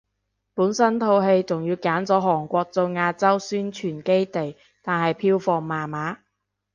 [0.55, 6.17] 本身套戲仲要揀咗韓國做亞洲宣傳基地，但係票房麻麻